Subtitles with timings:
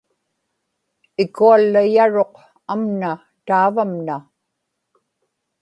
[1.23, 2.33] ikuallayaruq
[2.73, 3.11] amna
[3.47, 4.15] taavamna